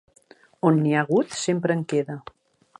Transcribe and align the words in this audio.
On 0.69 0.79
n'hi 0.85 0.95
ha 0.95 1.03
hagut 1.05 1.37
sempre 1.43 1.79
en 1.81 1.87
queda. 1.95 2.19